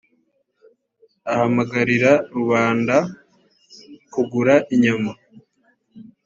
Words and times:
ahamagarira 1.31 2.11
rubanda 2.35 2.95
kugura 4.13 4.55
inyama 4.73 5.11